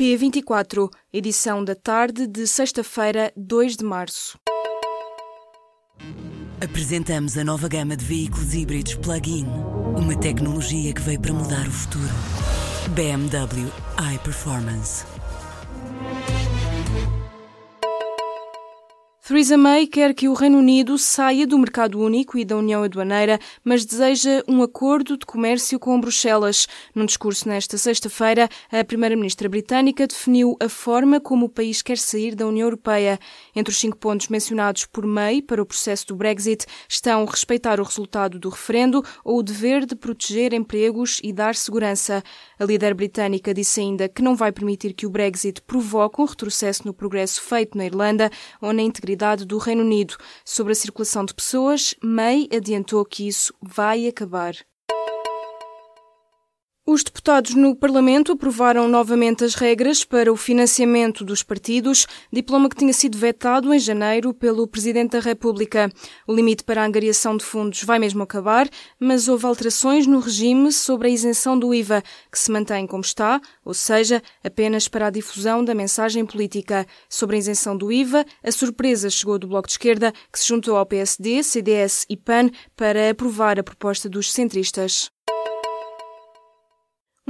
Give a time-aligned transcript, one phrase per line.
[0.00, 4.38] P24, edição da tarde de sexta-feira, 2 de março.
[6.58, 9.44] Apresentamos a nova gama de veículos híbridos plug-in.
[9.94, 12.14] Uma tecnologia que veio para mudar o futuro.
[12.94, 13.70] BMW
[14.14, 15.04] iPerformance.
[19.30, 23.38] Theresa May quer que o Reino Unido saia do mercado único e da União Aduaneira,
[23.62, 26.66] mas deseja um acordo de comércio com Bruxelas.
[26.92, 32.34] Num discurso nesta sexta-feira, a primeira-ministra britânica definiu a forma como o país quer sair
[32.34, 33.20] da União Europeia.
[33.54, 37.84] Entre os cinco pontos mencionados por May para o processo do Brexit estão respeitar o
[37.84, 42.20] resultado do referendo ou o dever de proteger empregos e dar segurança.
[42.60, 46.86] A líder britânica disse ainda que não vai permitir que o Brexit provoque um retrocesso
[46.86, 50.18] no progresso feito na Irlanda ou na integridade do Reino Unido.
[50.44, 54.54] Sobre a circulação de pessoas, May adiantou que isso vai acabar.
[56.92, 62.74] Os deputados no Parlamento aprovaram novamente as regras para o financiamento dos partidos, diploma que
[62.74, 65.88] tinha sido vetado em janeiro pelo Presidente da República.
[66.26, 68.68] O limite para a angariação de fundos vai mesmo acabar,
[68.98, 73.40] mas houve alterações no regime sobre a isenção do IVA, que se mantém como está,
[73.64, 76.84] ou seja, apenas para a difusão da mensagem política.
[77.08, 80.76] Sobre a isenção do IVA, a surpresa chegou do Bloco de Esquerda, que se juntou
[80.76, 85.08] ao PSD, CDS e PAN para aprovar a proposta dos centristas.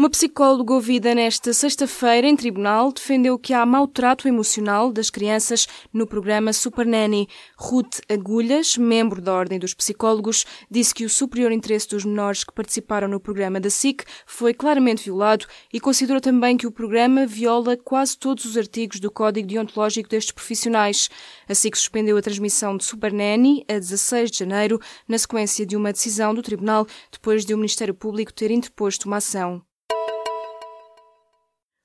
[0.00, 5.68] Uma psicóloga ouvida nesta sexta-feira em tribunal defendeu que há mau trato emocional das crianças
[5.92, 7.28] no programa Super Nanny.
[7.54, 12.54] Ruth Agulhas, membro da Ordem dos Psicólogos, disse que o superior interesse dos menores que
[12.54, 17.76] participaram no programa da SIC foi claramente violado e considerou também que o programa viola
[17.76, 21.10] quase todos os artigos do Código Deontológico destes profissionais.
[21.46, 25.76] A SIC suspendeu a transmissão de Super Nanny a 16 de janeiro, na sequência de
[25.76, 29.62] uma decisão do tribunal, depois de o Ministério Público ter interposto uma ação.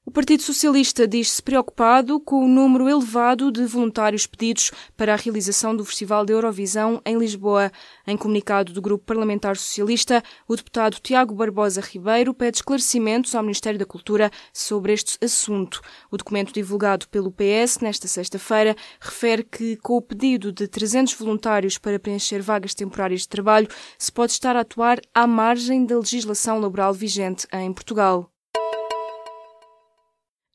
[0.08, 5.76] O Partido Socialista diz-se preocupado com o número elevado de voluntários pedidos para a realização
[5.76, 7.72] do Festival da Eurovisão em Lisboa.
[8.06, 13.80] Em comunicado do Grupo Parlamentar Socialista, o deputado Tiago Barbosa Ribeiro pede esclarecimentos ao Ministério
[13.80, 15.82] da Cultura sobre este assunto.
[16.12, 21.80] O documento divulgado pelo PS nesta sexta-feira refere que, com o pedido de 300 voluntários
[21.80, 26.60] para preencher vagas temporárias de trabalho, se pode estar a atuar à margem da legislação
[26.60, 28.35] laboral vigente em Portugal.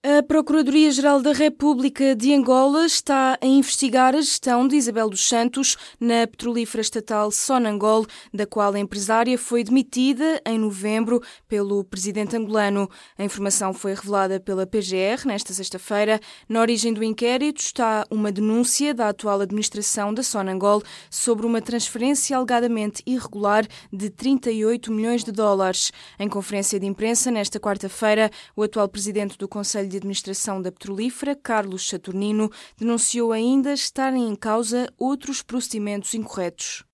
[0.02, 5.76] A Procuradoria-Geral da República de Angola está a investigar a gestão de Isabel dos Santos
[6.00, 12.88] na petrolífera estatal Sonangol, da qual a empresária foi demitida em novembro pelo presidente angolano.
[13.18, 16.18] A informação foi revelada pela PGR nesta sexta-feira.
[16.48, 22.38] Na origem do inquérito está uma denúncia da atual administração da Sonangol sobre uma transferência
[22.38, 25.92] alegadamente irregular de 38 milhões de dólares.
[26.18, 31.36] Em conferência de imprensa nesta quarta-feira, o atual presidente do Conselho de Administração da Petrolífera,
[31.36, 36.84] Carlos Saturnino, denunciou ainda estarem em causa outros procedimentos incorretos.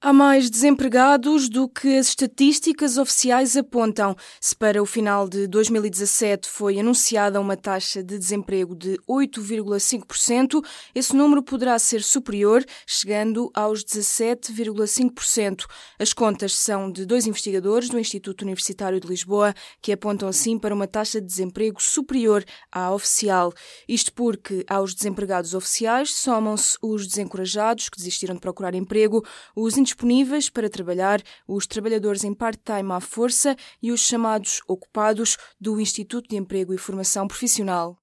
[0.00, 4.14] Há mais desempregados do que as estatísticas oficiais apontam.
[4.40, 10.64] Se para o final de 2017 foi anunciada uma taxa de desemprego de 8,5%,
[10.94, 15.66] esse número poderá ser superior, chegando aos 17,5%.
[15.98, 20.72] As contas são de dois investigadores do Instituto Universitário de Lisboa, que apontam assim para
[20.72, 23.52] uma taxa de desemprego superior à oficial.
[23.88, 29.26] Isto porque aos desempregados oficiais somam-se os desencorajados que desistiram de procurar emprego,
[29.56, 35.80] os disponíveis para trabalhar, os trabalhadores em part-time à força e os chamados ocupados do
[35.80, 37.98] Instituto de Emprego e Formação Profissional.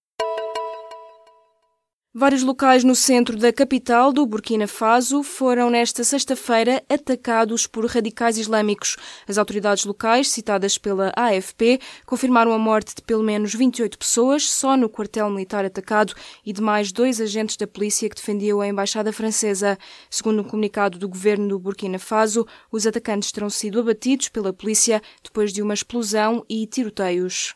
[2.17, 8.37] Vários locais no centro da capital do Burkina Faso foram nesta sexta-feira atacados por radicais
[8.37, 8.95] islâmicos.
[9.27, 14.77] As autoridades locais, citadas pela AFP, confirmaram a morte de pelo menos 28 pessoas só
[14.77, 16.13] no quartel militar atacado
[16.45, 19.77] e de mais dois agentes da polícia que defendiam a embaixada francesa.
[20.09, 25.01] Segundo um comunicado do governo do Burkina Faso, os atacantes terão sido abatidos pela polícia
[25.21, 27.53] depois de uma explosão e tiroteios.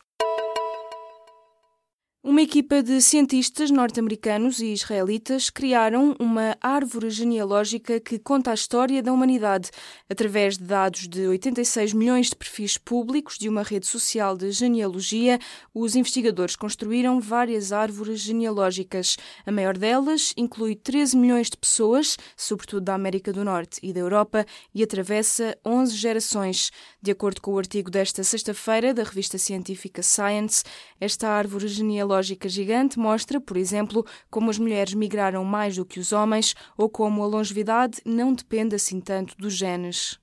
[2.21, 9.01] Uma equipa de cientistas norte-americanos e israelitas criaram uma árvore genealógica que conta a história
[9.01, 9.69] da humanidade.
[10.09, 15.39] Através de dados de 86 milhões de perfis públicos de uma rede social de genealogia,
[15.73, 19.15] os investigadores construíram várias árvores genealógicas.
[19.45, 24.01] A maior delas inclui 13 milhões de pessoas, sobretudo da América do Norte e da
[24.01, 24.45] Europa,
[24.75, 26.69] e atravessa 11 gerações.
[27.01, 30.65] De acordo com o artigo desta sexta-feira da revista científica Science,
[30.99, 35.99] esta árvore genealógica genealógica gigante mostra, por exemplo, como as mulheres migraram mais do que
[35.99, 40.19] os homens ou como a longevidade não depende assim tanto dos genes.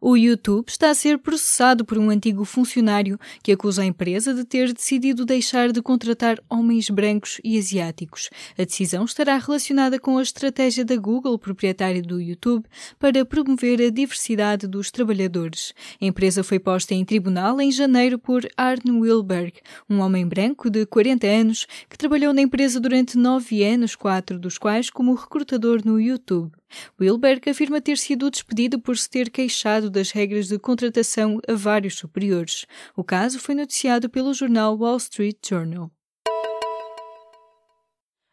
[0.00, 4.44] O YouTube está a ser processado por um antigo funcionário que acusa a empresa de
[4.44, 8.30] ter decidido deixar de contratar homens brancos e asiáticos.
[8.56, 12.64] A decisão estará relacionada com a estratégia da Google, proprietária do YouTube,
[12.98, 15.74] para promover a diversidade dos trabalhadores.
[16.00, 19.54] A empresa foi posta em tribunal em janeiro por Arne Wilberg,
[19.90, 24.58] um homem branco de 40 anos que trabalhou na empresa durante nove anos, quatro dos
[24.58, 26.57] quais como recrutador no YouTube.
[27.00, 31.96] Wilberg afirma ter sido despedido por se ter queixado das regras de contratação a vários
[31.96, 32.66] superiores.
[32.96, 35.90] O caso foi noticiado pelo jornal Wall Street Journal.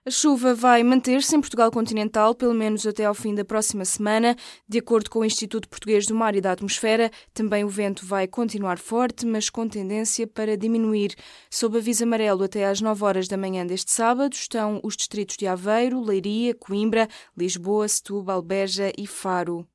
[0.07, 4.35] A chuva vai manter-se em Portugal continental pelo menos até ao fim da próxima semana.
[4.69, 8.27] De acordo com o Instituto Português do Mar e da Atmosfera, também o vento vai
[8.27, 11.15] continuar forte, mas com tendência para diminuir.
[11.49, 15.47] Sob aviso amarelo até às 9 horas da manhã deste sábado estão os distritos de
[15.47, 19.67] Aveiro, Leiria, Coimbra, Lisboa, Setúbal, Beja e Faro.